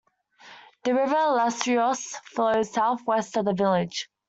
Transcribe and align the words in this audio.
The 0.83 0.95
river 0.95 1.13
Larissos 1.13 2.15
flows 2.25 2.73
southwest 2.73 3.37
of 3.37 3.45
the 3.45 3.53
village. 3.53 4.09